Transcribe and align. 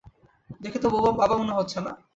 দেখে 0.61 0.79
তো 0.79 0.87
বাবা 1.19 1.35
মনে 1.37 1.53
হচ্ছে 1.53 1.77
না। 1.81 1.91